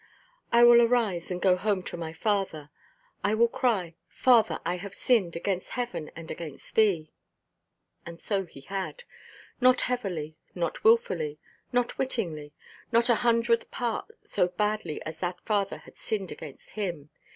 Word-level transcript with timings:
"I 0.51 0.63
will 0.63 0.81
arise, 0.81 1.29
and 1.29 1.39
go 1.39 1.55
home 1.55 1.83
to 1.83 1.95
my 1.95 2.11
father. 2.11 2.71
I 3.23 3.35
will 3.35 3.47
cry, 3.47 3.93
'Father, 4.09 4.59
I 4.65 4.77
have 4.77 4.95
sinned 4.95 5.35
against 5.35 5.73
heaven, 5.77 6.09
and 6.15 6.31
against 6.31 6.73
thee.'" 6.73 7.11
And 8.03 8.19
so 8.19 8.45
he 8.45 8.61
had. 8.61 9.03
Not 9.59 9.81
heavily, 9.81 10.37
not 10.55 10.83
wilfully, 10.83 11.37
not 11.71 11.99
wittingly, 11.99 12.51
not 12.91 13.09
a 13.09 13.15
hundredth 13.21 13.69
part 13.69 14.07
so 14.23 14.47
badly 14.47 15.03
as 15.05 15.19
that 15.19 15.39
father 15.41 15.77
had 15.77 15.99
sinned 15.99 16.31
against 16.31 16.71
him. 16.71 17.11